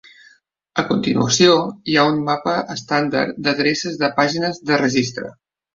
A 0.83 0.85
continuació, 0.91 1.59
hi 1.91 1.97
ha 1.97 2.07
un 2.15 2.19
mapa 2.31 2.57
estàndard 2.77 3.39
d'adreces 3.49 4.05
de 4.05 4.15
pàgines 4.21 4.63
de 4.73 4.85
registre. 4.87 5.33